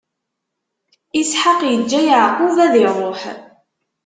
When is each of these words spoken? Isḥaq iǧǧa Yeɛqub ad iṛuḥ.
Isḥaq 1.21 1.59
iǧǧa 1.73 1.99
Yeɛqub 2.07 2.55
ad 2.65 2.73
iṛuḥ. 2.85 3.21